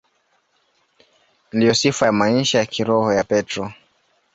Ndiyo 1.53 1.73
sifa 1.73 2.05
ya 2.05 2.11
maisha 2.11 2.57
ya 2.57 2.65
kiroho 2.65 3.13
ya 3.13 3.23
Petro. 3.23 3.73